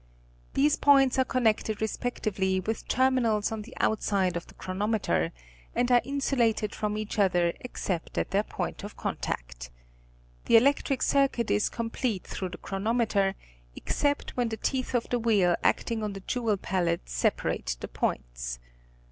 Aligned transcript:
These 0.55 0.77
points 0.77 1.19
are 1.19 1.23
connected 1.25 1.79
respectively 1.79 2.59
with 2.59 2.87
terminals 2.87 3.51
on 3.51 3.61
the 3.61 3.75
outside 3.79 4.35
of 4.35 4.47
the 4.47 4.55
chronometer, 4.55 5.31
and 5.75 5.91
are 5.91 6.01
insulated 6.03 6.73
from 6.73 6.97
each 6.97 7.19
other 7.19 7.53
except 7.59 8.17
at 8.17 8.31
their 8.31 8.41
point 8.41 8.83
of 8.83 8.97
contact. 8.97 9.69
The 10.45 10.57
electric 10.57 11.03
circuit 11.03 11.51
is 11.51 11.69
complete 11.69 12.23
through 12.23 12.49
the 12.49 12.57
chronometer 12.57 13.35
except 13.75 14.31
when 14.31 14.49
the 14.49 14.57
teeth 14.57 14.95
of 14.95 15.07
the 15.09 15.19
wheel 15.19 15.55
acting 15.61 16.01
on 16.01 16.13
the 16.13 16.21
jewel 16.21 16.57
pallet 16.57 17.01
separate 17.07 17.77
the 17.79 17.87
points. 17.87 18.57